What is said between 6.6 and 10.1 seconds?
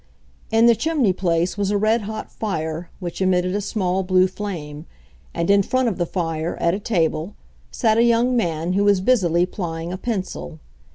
a table, sat a young man who was busily plying a